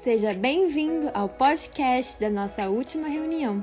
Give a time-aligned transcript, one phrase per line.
[0.00, 3.62] Seja bem-vindo ao podcast da nossa última reunião.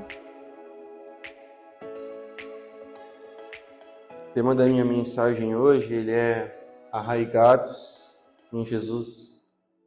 [4.11, 6.55] O tema da minha mensagem hoje ele é
[6.91, 8.05] arraigados
[8.53, 9.41] em Jesus,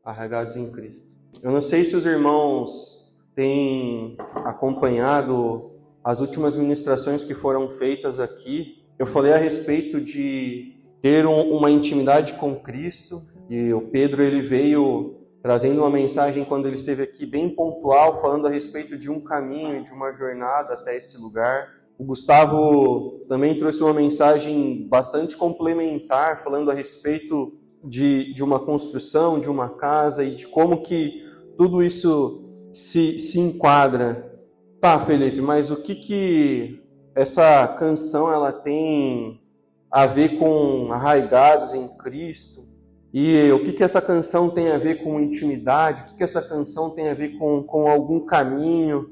[0.05, 1.07] arraigados em Cristo.
[1.41, 5.71] Eu não sei se os irmãos têm acompanhado
[6.03, 8.83] as últimas ministrações que foram feitas aqui.
[8.99, 14.43] Eu falei a respeito de ter um, uma intimidade com Cristo e o Pedro ele
[14.43, 19.21] veio trazendo uma mensagem quando ele esteve aqui bem pontual, falando a respeito de um
[19.21, 21.69] caminho de uma jornada até esse lugar.
[21.99, 29.41] O Gustavo também trouxe uma mensagem bastante complementar, falando a respeito de, de uma construção,
[29.41, 31.25] de uma casa e de como que
[31.57, 34.31] tudo isso se, se enquadra.
[34.81, 36.83] Tá, Felipe, mas o que que
[37.15, 39.43] essa canção ela tem
[39.91, 42.70] a ver com arraigados em Cristo?
[43.13, 46.03] E o que, que essa canção tem a ver com intimidade?
[46.03, 49.11] O que, que essa canção tem a ver com, com algum caminho?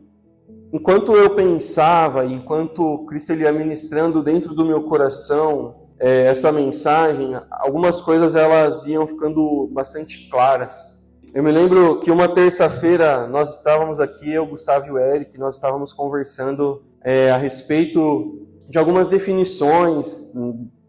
[0.72, 8.00] Enquanto eu pensava, enquanto Cristo ia ministrando dentro do meu coração é, essa mensagem, algumas
[8.00, 10.98] coisas elas iam ficando bastante claras.
[11.34, 15.56] Eu me lembro que uma terça-feira nós estávamos aqui, eu, Gustavo e o Eric, nós
[15.56, 20.33] estávamos conversando é, a respeito de algumas definições,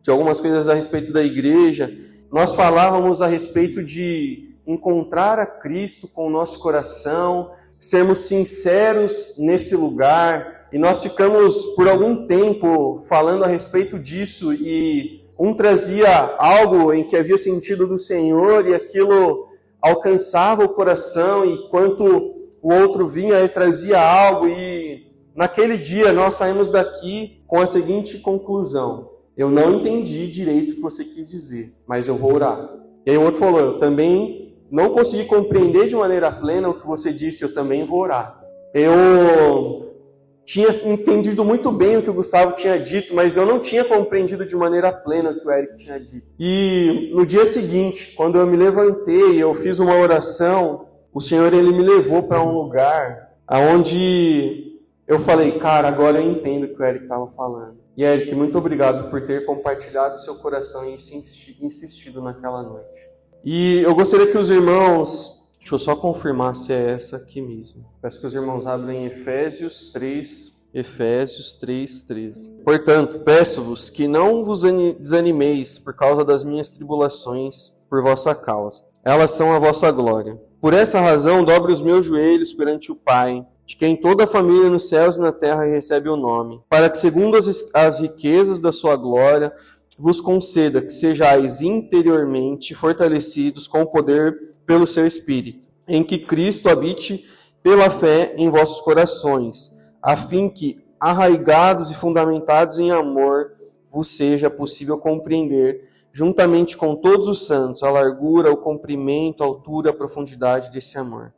[0.02, 1.92] de algumas coisas a respeito da igreja
[2.32, 9.76] nós falávamos a respeito de encontrar a Cristo com o nosso coração, sermos sinceros nesse
[9.76, 16.94] lugar, e nós ficamos por algum tempo falando a respeito disso e um trazia algo
[16.94, 19.48] em que havia sentido do Senhor e aquilo
[19.82, 26.36] alcançava o coração, e enquanto o outro vinha e trazia algo e naquele dia nós
[26.36, 29.09] saímos daqui com a seguinte conclusão:
[29.40, 32.70] eu não entendi direito o que você quis dizer, mas eu vou orar.
[33.06, 36.86] E aí o outro falou: Eu também não consegui compreender de maneira plena o que
[36.86, 38.38] você disse, eu também vou orar.
[38.74, 39.96] Eu
[40.44, 44.46] tinha entendido muito bem o que o Gustavo tinha dito, mas eu não tinha compreendido
[44.46, 46.28] de maneira plena o que o Eric tinha dito.
[46.38, 51.72] E no dia seguinte, quando eu me levantei, eu fiz uma oração, o Senhor ele
[51.72, 56.86] me levou para um lugar aonde eu falei, cara, agora eu entendo o que o
[56.86, 57.79] Eric estava falando.
[58.00, 62.98] E Eric, muito obrigado por ter compartilhado seu coração e insistido naquela noite.
[63.44, 67.86] E eu gostaria que os irmãos, deixa eu só confirmar se é essa aqui mesmo.
[68.02, 72.50] Peço que os irmãos abrem Efésios 3, Efésios 3, 13.
[72.64, 74.62] Portanto, peço-vos que não vos
[74.98, 78.82] desanimeis por causa das minhas tribulações por vossa causa.
[79.04, 80.42] Elas são a vossa glória.
[80.62, 84.68] Por essa razão, dobre os meus joelhos perante o Pai, de quem toda a família
[84.68, 88.72] nos céus e na terra recebe o nome, para que, segundo as, as riquezas da
[88.72, 89.54] sua glória,
[89.96, 96.68] vos conceda que sejais interiormente fortalecidos com o poder pelo seu Espírito, em que Cristo
[96.68, 97.28] habite
[97.62, 103.52] pela fé em vossos corações, a fim que, arraigados e fundamentados em amor,
[103.92, 109.92] vos seja possível compreender, juntamente com todos os santos, a largura, o comprimento, a altura,
[109.92, 111.34] a profundidade desse amor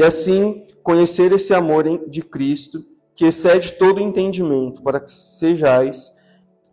[0.00, 2.82] e assim conhecer esse amor de Cristo,
[3.14, 6.16] que excede todo entendimento, para que sejais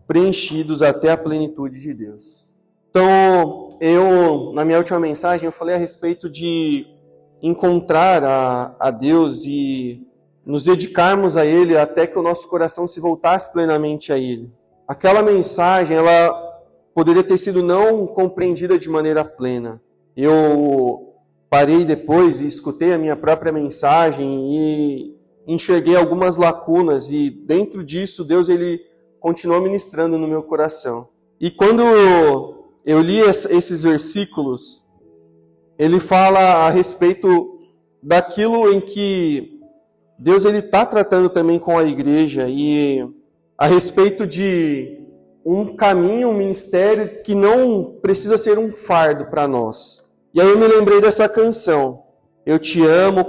[0.08, 2.48] preenchidos até a plenitude de Deus.
[2.90, 6.88] Então, eu, na minha última mensagem, eu falei a respeito de
[7.44, 10.08] encontrar a, a Deus e
[10.46, 14.50] nos dedicarmos a Ele até que o nosso coração se voltasse plenamente a Ele.
[14.88, 16.32] Aquela mensagem, ela
[16.96, 19.82] poderia ter sido não compreendida de maneira plena.
[20.16, 21.07] Eu
[21.50, 25.16] parei depois e escutei a minha própria mensagem e
[25.48, 28.82] enxerguei algumas lacunas e dentro disso Deus ele
[29.20, 31.08] continuou ministrando no meu coração.
[31.40, 31.82] E quando
[32.86, 34.84] eu li esses versículos,
[35.78, 37.60] ele fala a respeito
[38.02, 39.60] daquilo em que
[40.18, 43.08] Deus ele está tratando também com a igreja e
[43.58, 45.00] a respeito de
[45.46, 50.07] um caminho, um ministério que não precisa ser um fardo para nós.
[50.34, 52.04] E aí eu me lembrei dessa canção.
[52.46, 53.24] Eu te amo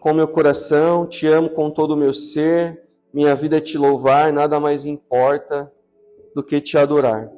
[0.00, 2.82] com meu coração, te amo com todo o meu ser,
[3.12, 5.70] minha vida é te louvar, nada mais importa
[6.34, 7.30] do que te adorar.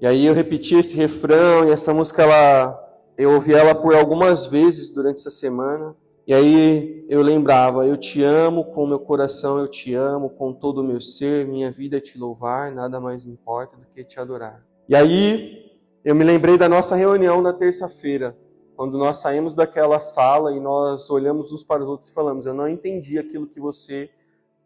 [0.00, 2.80] E aí eu repeti esse refrão e essa música ela
[3.16, 5.94] eu ouvi ela por algumas vezes durante essa semana.
[6.26, 10.80] E aí eu lembrava, eu te amo com meu coração, eu te amo com todo
[10.80, 14.64] o meu ser, minha vida é te louvar, nada mais importa do que te adorar.
[14.88, 15.70] E aí
[16.04, 18.36] eu me lembrei da nossa reunião da terça-feira,
[18.76, 22.54] quando nós saímos daquela sala e nós olhamos uns para os outros e falamos: Eu
[22.54, 24.10] não entendi aquilo que você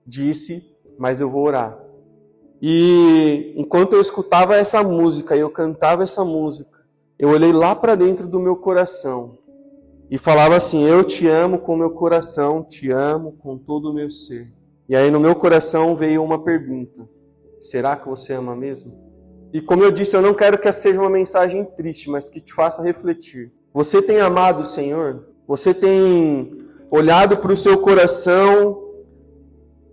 [0.07, 1.79] disse, mas eu vou orar.
[2.61, 6.79] E enquanto eu escutava essa música e eu cantava essa música,
[7.19, 9.39] eu olhei lá para dentro do meu coração
[10.11, 14.11] e falava assim: Eu te amo com meu coração, te amo com todo o meu
[14.11, 14.53] ser.
[14.89, 17.09] E aí no meu coração veio uma pergunta:
[17.61, 19.07] Será que você ama mesmo?
[19.53, 22.53] E como eu disse, eu não quero que seja uma mensagem triste, mas que te
[22.53, 23.53] faça refletir.
[23.79, 25.29] Você tem amado o Senhor?
[25.47, 28.83] Você tem olhado para o seu coração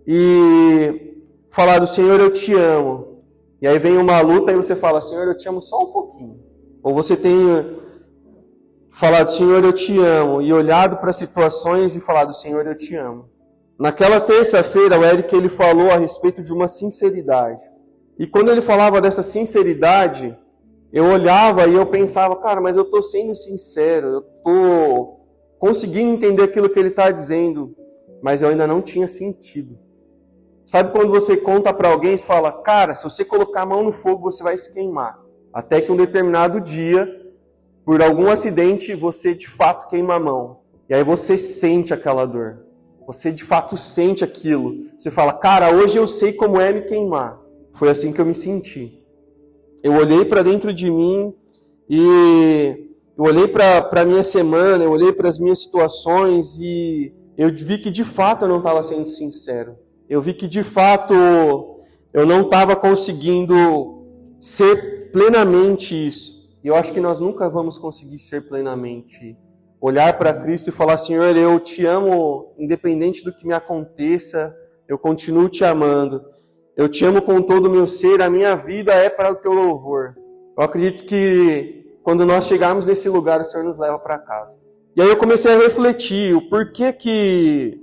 [0.07, 1.21] e
[1.51, 3.21] falado: Senhor, eu te amo.
[3.61, 6.39] E aí vem uma luta e você fala: Senhor, eu te amo só um pouquinho.
[6.81, 7.37] Ou você tem
[8.91, 10.41] falado: Senhor, eu te amo.
[10.41, 13.29] E olhado para situações e falado: Senhor, eu te amo.
[13.77, 17.61] Naquela terça-feira, o Eric ele falou a respeito de uma sinceridade.
[18.17, 20.35] E quando ele falava dessa sinceridade,
[20.95, 25.27] eu olhava e eu pensava, cara, mas eu estou sendo sincero, eu estou
[25.59, 27.75] conseguindo entender aquilo que ele está dizendo,
[28.23, 29.77] mas eu ainda não tinha sentido.
[30.63, 33.91] Sabe quando você conta para alguém e fala, cara, se você colocar a mão no
[33.91, 35.19] fogo, você vai se queimar.
[35.51, 37.05] Até que um determinado dia,
[37.83, 40.61] por algum acidente, você de fato queima a mão.
[40.87, 42.65] E aí você sente aquela dor.
[43.05, 44.87] Você de fato sente aquilo.
[44.97, 47.37] Você fala, cara, hoje eu sei como é me queimar.
[47.73, 49.04] Foi assim que eu me senti.
[49.85, 51.31] Eu olhei para dentro de mim
[51.87, 57.49] e eu olhei para a minha semana, eu olhei para as minhas situações e eu
[57.55, 59.77] vi que de fato eu não estava sendo sincero.
[60.09, 61.13] Eu vi que de fato
[62.11, 64.07] eu não estava conseguindo
[64.39, 66.49] ser plenamente isso.
[66.63, 69.37] E eu acho que nós nunca vamos conseguir ser plenamente
[69.79, 74.51] olhar para Cristo e falar: Senhor, eu te amo, independente do que me aconteça,
[74.87, 76.25] eu continuo te amando.
[76.75, 79.53] Eu te amo com todo o meu ser, a minha vida é para o teu
[79.53, 80.15] louvor.
[80.57, 84.63] Eu acredito que quando nós chegarmos nesse lugar, o Senhor nos leva para casa.
[84.95, 87.79] E aí eu comecei a refletir o porquê que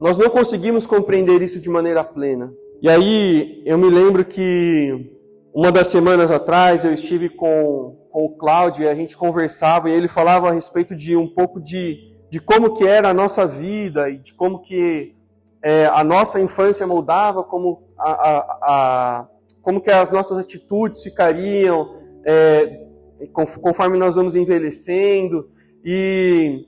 [0.00, 2.52] nós não conseguimos compreender isso de maneira plena.
[2.82, 5.12] E aí eu me lembro que
[5.54, 9.92] uma das semanas atrás eu estive com com o Cláudio e a gente conversava e
[9.92, 14.10] ele falava a respeito de um pouco de, de como que era a nossa vida
[14.10, 15.14] e de como que
[15.62, 19.28] é, a nossa infância moldava, como, a, a, a,
[19.62, 22.86] como que as nossas atitudes ficariam é,
[23.32, 25.50] conforme nós vamos envelhecendo
[25.84, 26.66] e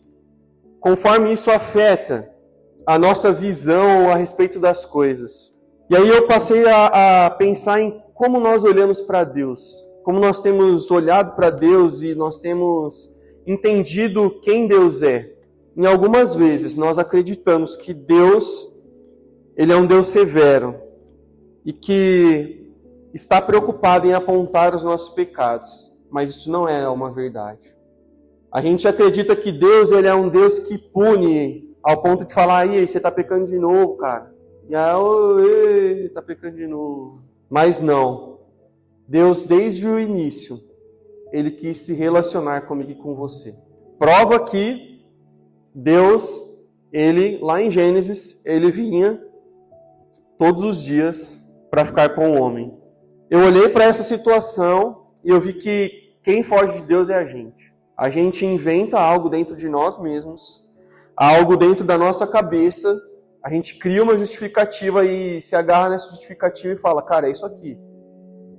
[0.80, 2.30] conforme isso afeta
[2.86, 5.52] a nossa visão a respeito das coisas.
[5.88, 10.40] E aí eu passei a, a pensar em como nós olhamos para Deus como nós
[10.40, 13.14] temos olhado para Deus e nós temos
[13.46, 15.32] entendido quem Deus é.
[15.76, 18.71] Em algumas vezes nós acreditamos que Deus
[19.56, 20.80] ele é um Deus severo
[21.64, 22.72] e que
[23.12, 27.74] está preocupado em apontar os nossos pecados, mas isso não é uma verdade.
[28.50, 32.60] A gente acredita que Deus ele é um Deus que pune ao ponto de falar
[32.60, 34.32] aí você está pecando de novo, cara.
[34.68, 37.22] E aí, está pecando de novo.
[37.50, 38.38] Mas não.
[39.08, 40.58] Deus, desde o início,
[41.32, 43.54] ele quis se relacionar comigo e com você.
[43.98, 45.04] Prova que
[45.74, 46.40] Deus,
[46.92, 49.20] ele lá em Gênesis, ele vinha
[50.42, 51.40] todos os dias
[51.70, 52.76] para ficar com o homem.
[53.30, 57.24] Eu olhei para essa situação e eu vi que quem foge de Deus é a
[57.24, 57.72] gente.
[57.96, 60.68] A gente inventa algo dentro de nós mesmos,
[61.16, 62.92] algo dentro da nossa cabeça,
[63.40, 67.46] a gente cria uma justificativa e se agarra nessa justificativa e fala, cara, é isso
[67.46, 67.78] aqui.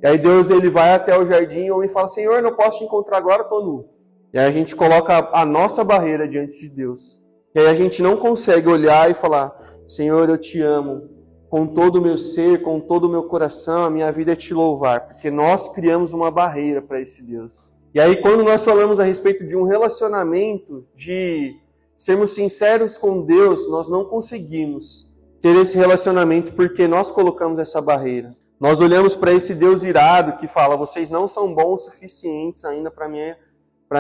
[0.01, 2.77] E aí Deus ele vai até o jardim e o homem fala: Senhor, não posso
[2.77, 3.89] te encontrar agora, estou nu.
[4.33, 7.22] E aí a gente coloca a nossa barreira diante de Deus.
[7.53, 9.53] E aí a gente não consegue olhar e falar:
[9.86, 11.12] Senhor, eu te amo
[11.53, 14.55] com todo o meu ser, com todo o meu coração, a minha vida é te
[14.55, 17.72] louvar, porque nós criamos uma barreira para esse Deus.
[17.93, 21.55] E aí quando nós falamos a respeito de um relacionamento, de
[21.95, 28.36] sermos sinceros com Deus, nós não conseguimos ter esse relacionamento porque nós colocamos essa barreira.
[28.60, 32.89] Nós olhamos para esse Deus irado que fala: vocês não são bons o suficientes ainda
[32.89, 33.36] para me,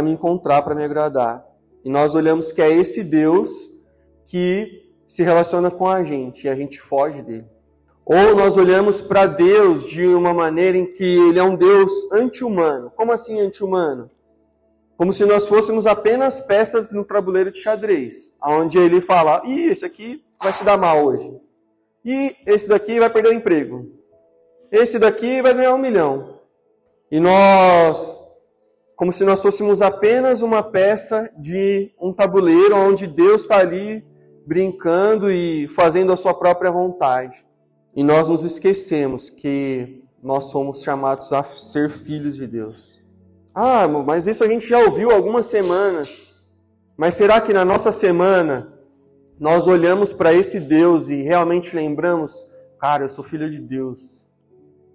[0.01, 1.45] me encontrar, para me agradar.
[1.85, 3.79] E nós olhamos que é esse Deus
[4.25, 7.45] que se relaciona com a gente e a gente foge dele.
[8.05, 12.91] Ou nós olhamos para Deus de uma maneira em que ele é um Deus anti-humano.
[12.95, 14.09] Como assim anti-humano?
[14.97, 19.85] Como se nós fôssemos apenas peças no tabuleiro de xadrez, onde ele fala: "Ih, esse
[19.85, 21.31] aqui vai se dar mal hoje.
[22.03, 24.03] E esse daqui vai perder o emprego
[24.73, 26.39] esse daqui vai ganhar um milhão.
[27.11, 28.19] E nós,
[28.95, 34.03] como se nós fôssemos apenas uma peça de um tabuleiro onde Deus está ali
[34.45, 37.45] brincando e fazendo a sua própria vontade.
[37.95, 43.01] E nós nos esquecemos que nós somos chamados a ser filhos de Deus.
[43.53, 46.51] Ah, mas isso a gente já ouviu algumas semanas.
[46.97, 48.73] Mas será que na nossa semana
[49.39, 54.25] nós olhamos para esse Deus e realmente lembramos, cara, eu sou filho de Deus.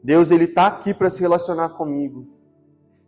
[0.03, 2.27] Deus ele está aqui para se relacionar comigo.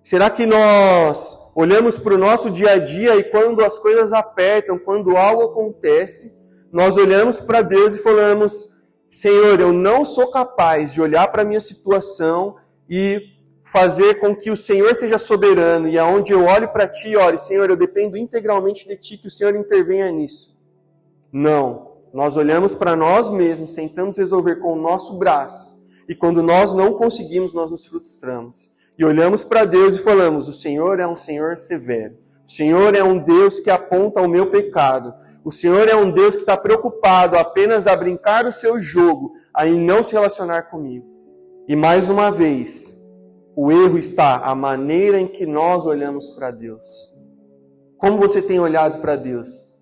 [0.03, 4.79] Será que nós olhamos para o nosso dia a dia e quando as coisas apertam,
[4.79, 6.39] quando algo acontece,
[6.73, 8.75] nós olhamos para Deus e falamos:
[9.09, 12.57] Senhor, eu não sou capaz de olhar para a minha situação
[12.89, 13.23] e
[13.65, 17.71] fazer com que o Senhor seja soberano e aonde eu olho para Ti, ore, Senhor,
[17.71, 20.57] eu dependo integralmente de Ti, que o Senhor intervenha nisso.
[21.33, 21.91] Não.
[22.13, 25.71] Nós olhamos para nós mesmos, tentamos resolver com o nosso braço
[26.09, 28.69] e quando nós não conseguimos, nós nos frustramos.
[29.01, 32.19] E olhamos para Deus e falamos: O Senhor é um Senhor severo.
[32.47, 35.15] O Senhor é um Deus que aponta o meu pecado.
[35.43, 39.65] O Senhor é um Deus que está preocupado apenas a brincar o seu jogo, a
[39.65, 41.07] não se relacionar comigo.
[41.67, 42.95] E mais uma vez,
[43.57, 46.87] o erro está a maneira em que nós olhamos para Deus.
[47.97, 49.81] Como você tem olhado para Deus?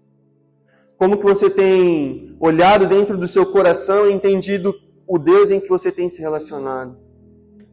[0.97, 4.73] Como que você tem olhado dentro do seu coração e entendido
[5.09, 7.08] o Deus em que você tem se relacionado.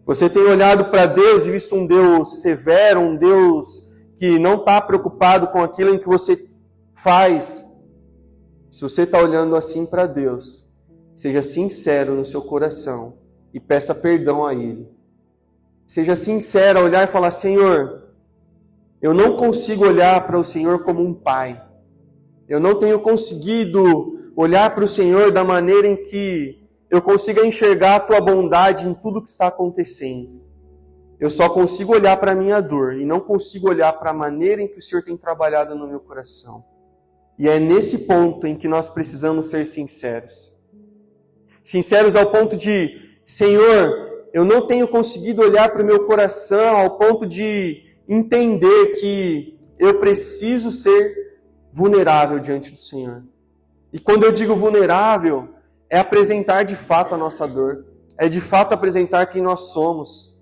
[0.06, 4.80] Você tem olhado para Deus e visto um Deus severo, um Deus que não está
[4.80, 6.38] preocupado com aquilo em que você
[6.94, 7.66] faz.
[8.70, 10.72] Se você está olhando assim para Deus,
[11.16, 13.18] seja sincero no seu coração
[13.52, 14.88] e peça perdão a Ele.
[15.88, 18.04] Seja sincero, olhar e falar: Senhor,
[19.02, 21.64] eu não consigo olhar para o Senhor como um pai.
[22.48, 26.65] Eu não tenho conseguido olhar para o Senhor da maneira em que
[26.96, 30.42] eu consiga enxergar a tua bondade em tudo que está acontecendo.
[31.20, 34.62] Eu só consigo olhar para a minha dor e não consigo olhar para a maneira
[34.62, 36.64] em que o Senhor tem trabalhado no meu coração.
[37.38, 40.54] E é nesse ponto em que nós precisamos ser sinceros.
[41.64, 46.98] Sinceros ao ponto de, Senhor, eu não tenho conseguido olhar para o meu coração ao
[46.98, 51.40] ponto de entender que eu preciso ser
[51.74, 53.24] vulnerável diante do Senhor.
[53.92, 55.55] E quando eu digo vulnerável,
[55.90, 57.86] é apresentar de fato a nossa dor,
[58.18, 60.36] é de fato apresentar quem nós somos.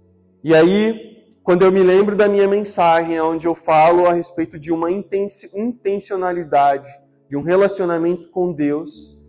[0.44, 4.72] E aí, quando eu me lembro da minha mensagem, onde eu falo a respeito de
[4.72, 6.90] uma intencionalidade,
[7.30, 9.22] de um relacionamento com Deus,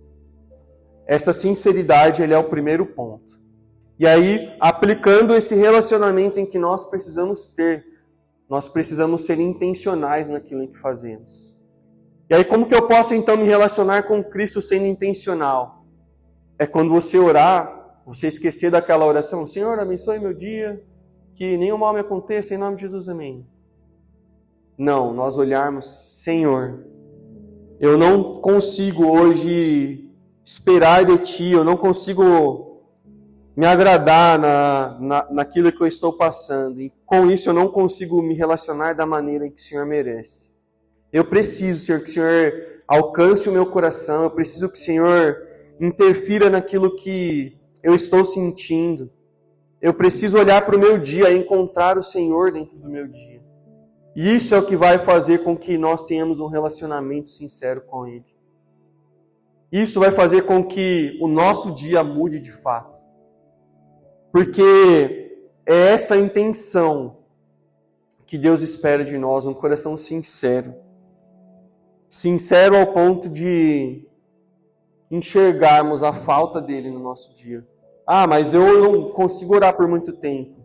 [1.06, 3.34] essa sinceridade ele é o primeiro ponto.
[3.98, 7.84] E aí, aplicando esse relacionamento em que nós precisamos ter,
[8.48, 11.54] nós precisamos ser intencionais naquilo em que fazemos.
[12.28, 15.73] E aí, como que eu posso então me relacionar com Cristo sendo intencional?
[16.58, 20.82] É quando você orar, você esquecer daquela oração, Senhor, abençoe meu dia,
[21.34, 23.46] que nenhum mal me aconteça, em nome de Jesus, amém.
[24.76, 26.84] Não, nós olharmos, Senhor,
[27.80, 30.10] eu não consigo hoje
[30.44, 32.82] esperar de Ti, eu não consigo
[33.56, 38.20] me agradar na, na, naquilo que eu estou passando, e com isso eu não consigo
[38.20, 40.52] me relacionar da maneira que o Senhor merece.
[41.12, 42.52] Eu preciso, Senhor, que o Senhor
[42.86, 49.10] alcance o meu coração, eu preciso que o Senhor interfira naquilo que eu estou sentindo.
[49.80, 53.42] Eu preciso olhar para o meu dia e encontrar o Senhor dentro do meu dia.
[54.16, 58.06] E isso é o que vai fazer com que nós tenhamos um relacionamento sincero com
[58.06, 58.24] Ele.
[59.70, 63.02] Isso vai fazer com que o nosso dia mude de fato.
[64.32, 65.32] Porque
[65.66, 67.18] é essa intenção
[68.24, 70.74] que Deus espera de nós, um coração sincero.
[72.08, 74.03] Sincero ao ponto de
[75.10, 77.66] enxergarmos a falta dele no nosso dia.
[78.06, 80.64] Ah, mas eu não consigo orar por muito tempo.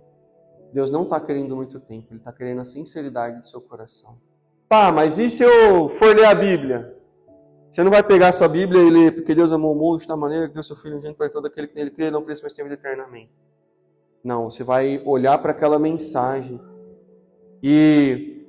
[0.73, 4.17] Deus não está querendo muito tempo, Ele está querendo a sinceridade do seu coração.
[4.67, 6.95] Tá, mas e se eu for ler a Bíblia?
[7.71, 10.07] Você não vai pegar a sua Bíblia e ler, porque Deus amou o mundo de
[10.07, 12.43] tal maneira que deu seu Filho gente para todo aquele que nele crê, não precisa
[12.43, 13.31] mais ter vida eternamente.
[14.23, 16.59] Não, você vai olhar para aquela mensagem
[17.63, 18.45] e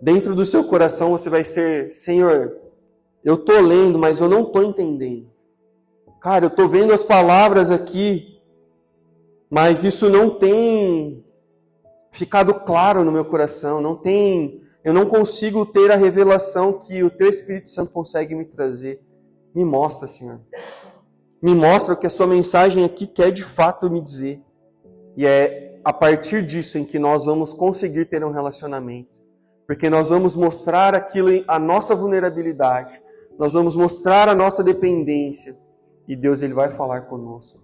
[0.00, 2.56] dentro do seu coração você vai ser, Senhor,
[3.24, 5.30] eu estou lendo, mas eu não estou entendendo.
[6.20, 8.40] Cara, eu estou vendo as palavras aqui,
[9.50, 11.24] mas isso não tem
[12.12, 17.10] ficado claro no meu coração, não tem, eu não consigo ter a revelação que o
[17.10, 19.00] teu Espírito Santo consegue me trazer.
[19.54, 20.40] Me mostra, Senhor.
[21.42, 24.42] Me mostra o que a sua mensagem aqui quer de fato me dizer.
[25.16, 29.08] E é a partir disso em que nós vamos conseguir ter um relacionamento.
[29.66, 33.00] Porque nós vamos mostrar aquilo, a nossa vulnerabilidade,
[33.40, 35.58] nós vamos mostrar a nossa dependência
[36.06, 37.58] e Deus ele vai falar conosco.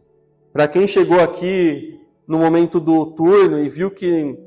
[0.51, 4.39] Para quem chegou aqui no momento do turno e viu que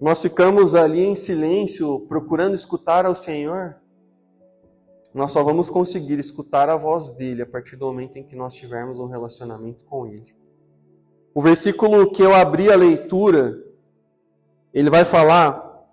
[0.00, 3.76] nós ficamos ali em silêncio procurando escutar ao Senhor,
[5.12, 8.54] nós só vamos conseguir escutar a voz dele a partir do momento em que nós
[8.54, 10.34] tivermos um relacionamento com ele.
[11.34, 13.62] O versículo que eu abri a leitura,
[14.72, 15.84] ele vai falar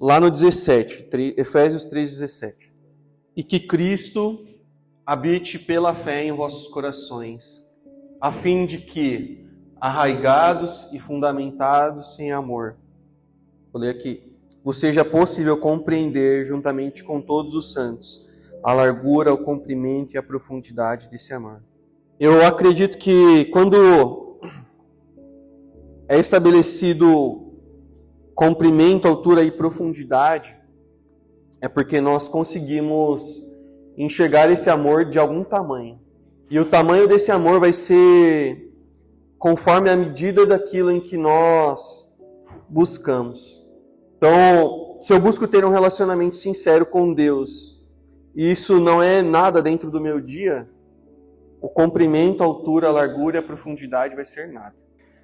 [0.00, 2.75] lá no 17, Efésios 3:17
[3.36, 4.46] e que Cristo
[5.04, 7.60] habite pela fé em vossos corações,
[8.20, 9.46] a fim de que,
[9.80, 12.76] arraigados e fundamentados em amor,
[13.76, 14.22] Vou ler aqui.
[14.64, 18.26] Vos seja possível compreender, juntamente com todos os santos,
[18.62, 21.62] a largura, o comprimento e a profundidade desse amor.
[22.18, 24.40] Eu acredito que quando
[26.08, 27.52] é estabelecido
[28.34, 30.56] comprimento, altura e profundidade,
[31.60, 33.42] é porque nós conseguimos
[33.96, 35.98] enxergar esse amor de algum tamanho.
[36.50, 38.72] E o tamanho desse amor vai ser
[39.38, 42.14] conforme a medida daquilo em que nós
[42.68, 43.64] buscamos.
[44.16, 47.84] Então, se eu busco ter um relacionamento sincero com Deus,
[48.34, 50.68] e isso não é nada dentro do meu dia,
[51.60, 54.74] o comprimento, a altura, a largura e a profundidade vai ser nada.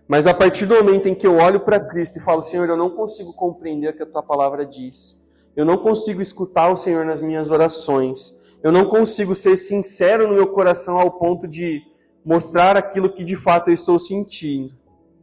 [0.09, 2.77] Mas a partir do momento em que eu olho para Cristo e falo, Senhor, eu
[2.77, 5.22] não consigo compreender o que a tua palavra diz.
[5.57, 8.43] Eu não consigo escutar o Senhor nas minhas orações.
[8.63, 11.83] Eu não consigo ser sincero no meu coração ao ponto de
[12.25, 14.73] mostrar aquilo que de fato eu estou sentindo.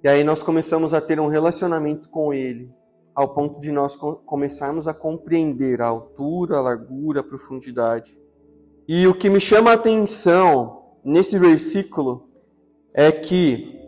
[0.03, 2.69] E aí nós começamos a ter um relacionamento com Ele,
[3.13, 8.17] ao ponto de nós começarmos a compreender a altura, a largura, a profundidade.
[8.87, 12.29] E o que me chama a atenção nesse versículo
[12.93, 13.79] é que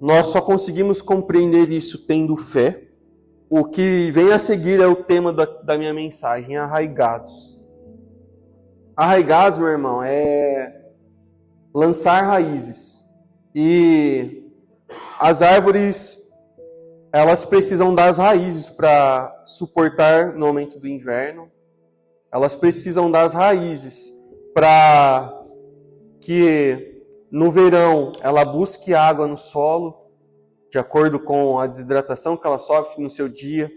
[0.00, 2.88] nós só conseguimos compreender isso tendo fé.
[3.54, 7.60] O que vem a seguir é o tema da, da minha mensagem, arraigados.
[8.96, 10.86] Arraigados, meu irmão, é
[11.74, 13.04] lançar raízes.
[13.54, 14.50] E
[15.20, 16.32] as árvores,
[17.12, 21.50] elas precisam das raízes para suportar no momento do inverno.
[22.32, 24.10] Elas precisam das raízes
[24.54, 25.30] para
[26.22, 30.01] que no verão ela busque água no solo,
[30.72, 33.70] de acordo com a desidratação que ela sofre no seu dia.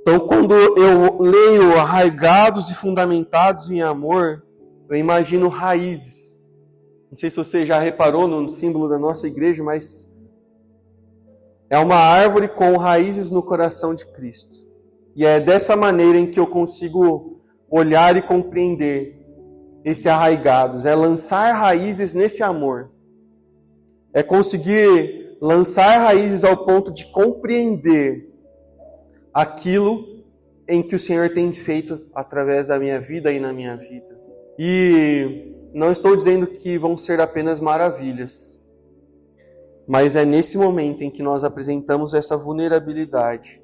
[0.00, 4.46] Então, quando eu leio arraigados e fundamentados em amor,
[4.88, 6.40] eu imagino raízes.
[7.10, 10.08] Não sei se você já reparou no símbolo da nossa igreja, mas
[11.68, 14.64] é uma árvore com raízes no coração de Cristo.
[15.16, 19.20] E é dessa maneira em que eu consigo olhar e compreender
[19.84, 22.92] esse arraigados, é lançar raízes nesse amor.
[24.14, 28.32] É conseguir lançar raízes ao ponto de compreender
[29.32, 30.24] aquilo
[30.68, 34.18] em que o Senhor tem feito através da minha vida e na minha vida.
[34.58, 38.60] E não estou dizendo que vão ser apenas maravilhas,
[39.86, 43.62] mas é nesse momento em que nós apresentamos essa vulnerabilidade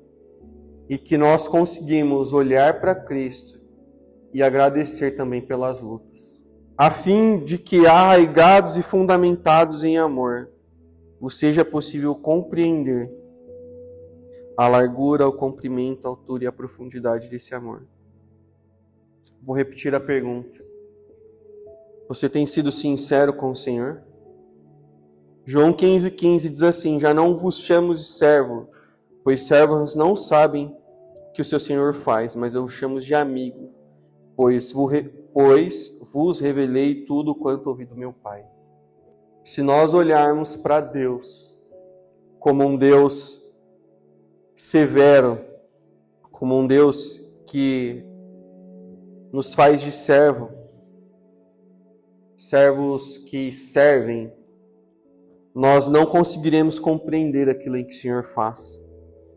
[0.89, 3.59] e que nós conseguimos olhar para Cristo
[4.33, 10.52] e agradecer também pelas lutas, a fim de que, arraigados e fundamentados em amor,
[11.23, 13.09] vos seja possível compreender
[14.57, 17.87] a largura, o comprimento, a altura e a profundidade desse amor.
[19.41, 20.59] Vou repetir a pergunta.
[22.09, 24.03] Você tem sido sincero com o Senhor?
[25.45, 28.69] João 15,15 15 diz assim: Já não vos chamo de servo,
[29.23, 30.77] pois servos não sabem
[31.29, 33.71] o que o seu Senhor faz, mas eu vos chamo de amigo,
[34.35, 38.45] pois vos revelei tudo quanto ouvi do meu Pai.
[39.45, 41.53] Se nós olharmos para Deus
[42.39, 43.43] como um Deus
[44.55, 45.41] severo,
[46.31, 48.05] como um Deus que
[49.33, 50.51] nos faz de servo,
[52.37, 54.33] servos que servem,
[55.55, 58.81] nós não conseguiremos compreender aquilo que o Senhor faz.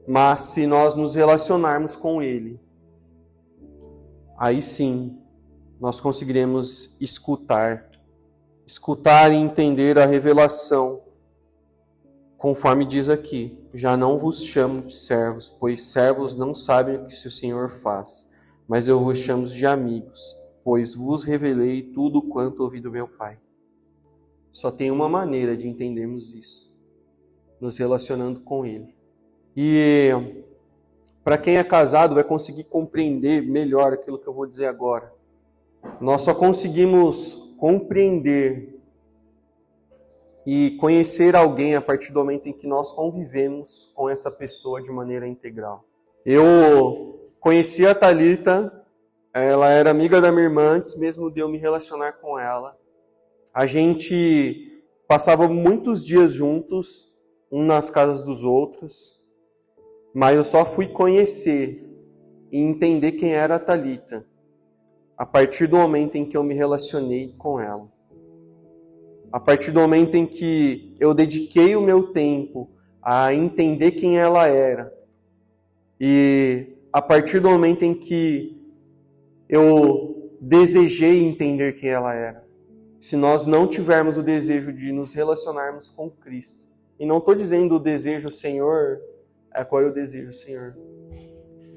[0.08, 2.60] Mas se nós nos relacionarmos com Ele,
[4.38, 5.20] aí sim
[5.80, 7.90] nós conseguiremos escutar,
[8.66, 11.02] escutar e entender a revelação,
[12.38, 17.28] conforme diz aqui: Já não vos chamo de servos, pois servos não sabem o que
[17.28, 18.32] o Senhor faz,
[18.68, 23.38] mas eu vos chamo de amigos, pois vos revelei tudo quanto ouvi do meu Pai.
[24.52, 26.74] Só tem uma maneira de entendermos isso,
[27.60, 28.96] nos relacionando com Ele.
[29.56, 30.12] E
[31.24, 35.14] para quem é casado, vai conseguir compreender melhor aquilo que eu vou dizer agora.
[36.00, 38.80] Nós só conseguimos compreender
[40.46, 44.92] e conhecer alguém a partir do momento em que nós convivemos com essa pessoa de
[44.92, 45.84] maneira integral.
[46.26, 48.86] Eu conheci a Talita,
[49.34, 52.78] ela era amiga da minha irmã antes mesmo de eu me relacionar com ela.
[53.54, 57.12] A gente passava muitos dias juntos,
[57.52, 59.20] um nas casas dos outros.
[60.14, 61.90] Mas eu só fui conhecer
[62.52, 64.26] e entender quem era a Talita
[65.18, 67.90] a partir do momento em que eu me relacionei com ela.
[69.32, 72.70] A partir do momento em que eu dediquei o meu tempo
[73.02, 74.94] a entender quem ela era.
[76.00, 78.62] E a partir do momento em que
[79.48, 82.46] eu desejei entender quem ela era.
[83.00, 86.66] Se nós não tivermos o desejo de nos relacionarmos com Cristo,
[87.00, 89.02] e não estou dizendo o desejo, Senhor,
[89.54, 90.76] é qual é o desejo, Senhor.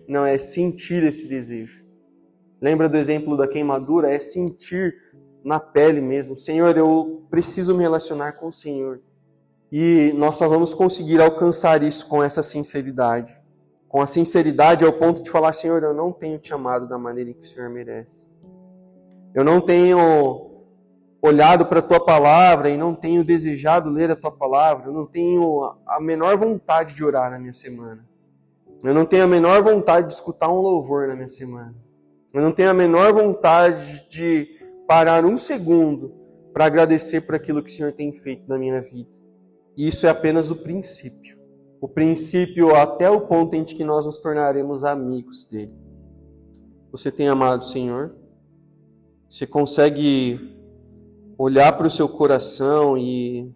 [0.06, 1.84] Não, é sentir esse desejo.
[2.60, 4.12] Lembra do exemplo da queimadura?
[4.12, 4.94] É sentir
[5.44, 6.36] na pele mesmo.
[6.36, 9.00] Senhor, eu preciso me relacionar com o Senhor.
[9.70, 13.36] E nós só vamos conseguir alcançar isso com essa sinceridade.
[13.88, 17.32] Com a sinceridade ao ponto de falar, Senhor, eu não tenho te amado da maneira
[17.32, 18.30] que o Senhor merece.
[19.34, 20.48] Eu não tenho
[21.20, 24.86] olhado para a tua palavra e não tenho desejado ler a tua palavra.
[24.86, 28.06] Eu não tenho a menor vontade de orar na minha semana.
[28.82, 31.74] Eu não tenho a menor vontade de escutar um louvor na minha semana.
[32.32, 34.48] Eu não tenho a menor vontade de
[34.86, 36.14] parar um segundo
[36.52, 39.10] para agradecer por aquilo que o Senhor tem feito na minha vida.
[39.76, 41.38] E isso é apenas o princípio.
[41.80, 45.74] O princípio até o ponto em que nós nos tornaremos amigos dele.
[46.90, 48.14] Você tem amado o Senhor?
[49.28, 50.56] Você consegue
[51.38, 53.54] olhar para o seu coração e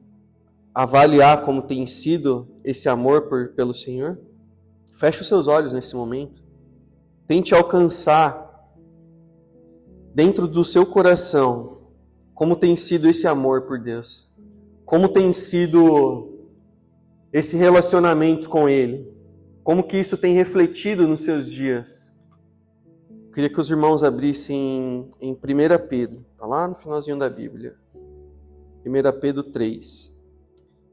[0.75, 4.19] avaliar como tem sido esse amor por, pelo Senhor?
[4.99, 6.43] Feche os seus olhos nesse momento.
[7.27, 8.52] Tente alcançar
[10.14, 11.79] dentro do seu coração
[12.35, 14.29] como tem sido esse amor por Deus,
[14.85, 16.40] como tem sido
[17.33, 19.09] esse relacionamento com Ele,
[19.62, 22.12] como que isso tem refletido nos seus dias.
[23.09, 25.37] Eu queria que os irmãos abrissem em 1
[25.88, 27.77] Pedro, está lá no finalzinho da Bíblia.
[28.85, 30.20] 1 Pedro 3.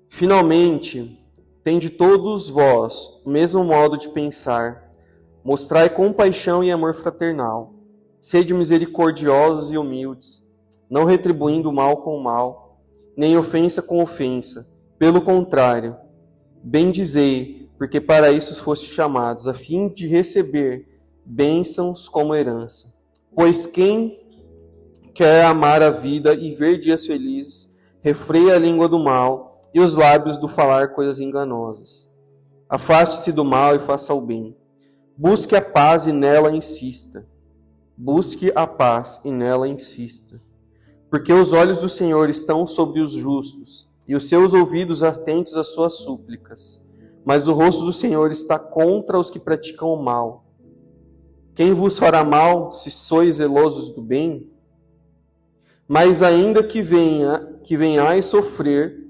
[0.10, 1.19] Finalmente,
[1.63, 4.93] tende todos vós o mesmo modo de pensar,
[5.43, 7.79] mostrai compaixão e amor fraternal
[8.19, 10.45] Sede misericordiosos e humildes,
[10.89, 12.82] não retribuindo mal com mal,
[13.15, 14.67] nem ofensa com ofensa.
[14.97, 15.95] Pelo contrário,
[16.62, 22.93] bendizei, porque para isso foste chamados, a fim de receber bênçãos como herança.
[23.34, 24.19] Pois quem
[25.13, 29.95] quer amar a vida e ver dias felizes, refreia a língua do mal e os
[29.95, 32.13] lábios do falar coisas enganosas.
[32.67, 34.58] Afaste-se do mal e faça o bem.
[35.17, 37.25] Busque a paz e nela insista
[38.01, 40.41] Busque a paz e nela insista.
[41.09, 45.67] Porque os olhos do Senhor estão sobre os justos, e os seus ouvidos atentos às
[45.73, 46.89] suas súplicas.
[47.25, 50.45] Mas o rosto do Senhor está contra os que praticam o mal.
[51.53, 54.49] Quem vos fará mal, se sois zelosos do bem?
[55.85, 59.09] Mas ainda que venha, que venhais sofrer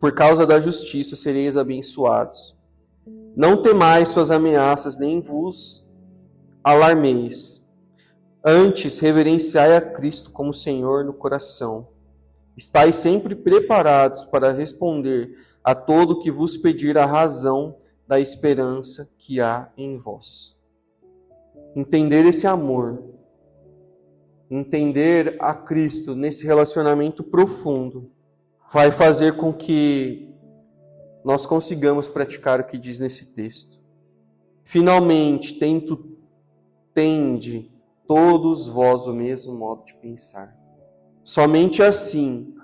[0.00, 2.56] por causa da justiça, sereis abençoados.
[3.36, 5.88] Não temais suas ameaças, nem vos
[6.64, 7.59] alarmeis
[8.44, 11.88] Antes, reverenciai a Cristo como Senhor no coração.
[12.56, 17.76] Estais sempre preparados para responder a todo que vos pedir a razão
[18.08, 20.56] da esperança que há em vós.
[21.76, 23.04] Entender esse amor,
[24.50, 28.10] entender a Cristo nesse relacionamento profundo,
[28.72, 30.34] vai fazer com que
[31.22, 33.78] nós consigamos praticar o que diz nesse texto.
[34.64, 36.16] Finalmente, tento,
[36.94, 37.70] tende
[38.10, 40.52] todos vós o mesmo modo de pensar.
[41.22, 42.56] Somente assim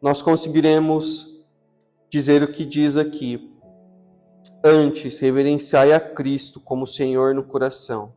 [0.00, 1.44] nós conseguiremos
[2.08, 3.52] dizer o que diz aqui.
[4.62, 8.14] Antes, reverenciai a Cristo como Senhor no coração.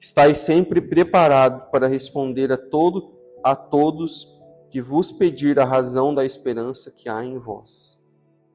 [0.00, 4.36] Estais sempre preparado para responder a, todo, a todos
[4.70, 7.96] que vos pedir a razão da esperança que há em vós.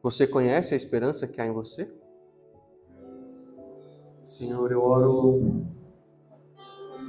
[0.03, 1.97] Você conhece a esperança que há em você?
[4.21, 5.79] Senhor, eu oro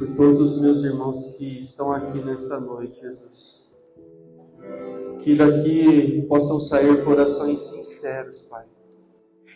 [0.01, 3.71] por todos os meus irmãos que estão aqui nessa noite, Jesus.
[5.19, 8.65] Que daqui possam sair corações sinceros, Pai.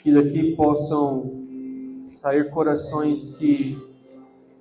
[0.03, 1.47] Que daqui possam
[2.07, 3.79] sair corações que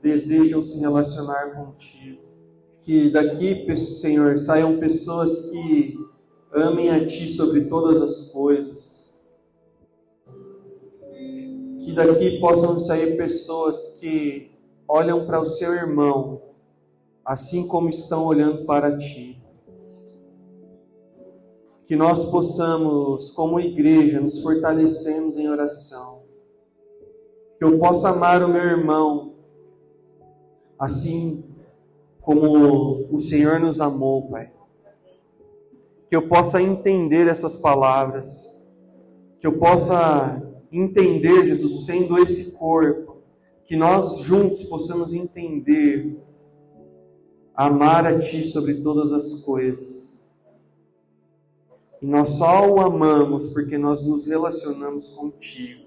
[0.02, 2.22] desejam se relacionar contigo.
[2.80, 5.98] Que daqui, Senhor, saiam pessoas que
[6.54, 9.22] amem a Ti sobre todas as coisas.
[11.78, 14.53] Que daqui possam sair pessoas que
[14.88, 16.42] olham para o seu irmão,
[17.26, 19.42] assim como estão olhando para ti.
[21.86, 26.24] Que nós possamos, como igreja, nos fortalecermos em oração.
[27.58, 29.34] Que eu possa amar o meu irmão,
[30.80, 31.44] assim
[32.22, 34.52] como o Senhor nos amou, Pai.
[36.10, 38.66] Que eu possa entender essas palavras.
[39.40, 40.42] Que eu possa
[40.72, 43.13] entender, Jesus, sendo esse corpo
[43.66, 46.18] que nós juntos possamos entender,
[47.56, 50.14] amar a Ti sobre todas as coisas.
[52.02, 55.84] E nós só o amamos porque nós nos relacionamos contigo.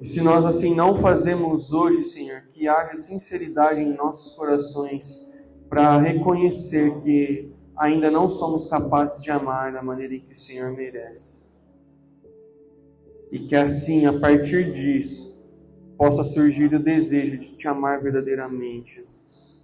[0.00, 5.30] E se nós assim não fazemos hoje, Senhor, que haja sinceridade em nossos corações
[5.68, 10.72] para reconhecer que ainda não somos capazes de amar da maneira em que o Senhor
[10.72, 11.50] merece.
[13.30, 15.29] E que assim, a partir disso,
[16.00, 19.60] possa surgir o desejo de te amar verdadeiramente, Jesus.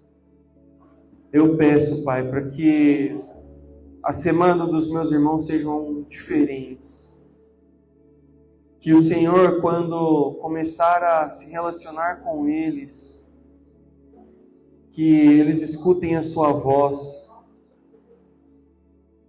[1.32, 3.18] Eu peço, Pai, para que
[4.02, 7.26] a semana dos meus irmãos sejam diferentes.
[8.78, 13.34] Que o Senhor, quando começar a se relacionar com eles,
[14.90, 17.30] que eles escutem a sua voz,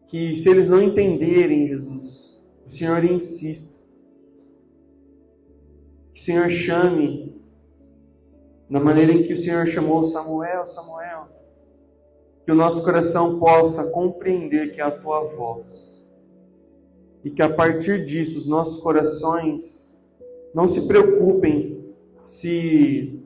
[0.07, 3.76] que se eles não entenderem, Jesus, o Senhor insista
[6.27, 7.41] Senhor chame
[8.69, 11.29] na maneira em que o Senhor chamou Samuel, Samuel.
[12.45, 16.05] Que o nosso coração possa compreender que é a tua voz.
[17.23, 19.97] E que a partir disso os nossos corações
[20.53, 23.23] não se preocupem se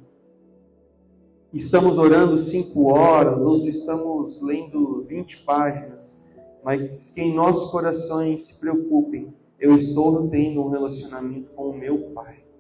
[1.52, 6.30] estamos orando cinco horas ou se estamos lendo 20 páginas,
[6.64, 9.34] mas que em nossos corações se preocupem.
[9.60, 12.51] Eu estou tendo um relacionamento com o meu Pai.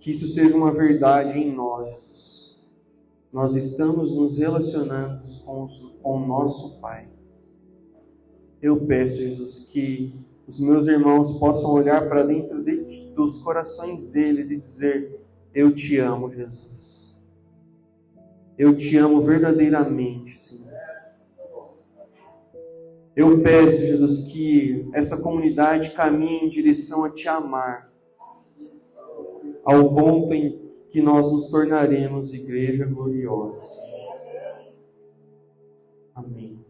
[0.00, 2.48] Que isso seja uma verdade em nós, Jesus.
[3.32, 5.66] Nós estamos nos relacionando com,
[6.02, 7.08] o nosso Pai.
[8.60, 10.12] Eu peço, Jesus, que
[10.46, 15.20] os meus irmãos possam olhar para dentro de, dos corações deles e dizer:
[15.54, 17.14] Eu te amo, Jesus.
[18.56, 20.68] Eu te amo verdadeiramente, Senhor.
[23.14, 27.87] Eu peço, Jesus, que essa comunidade caminhe em direção a te amar
[29.64, 33.60] ao ponto em que nós nos tornaremos igreja gloriosa.
[36.14, 36.67] Amém.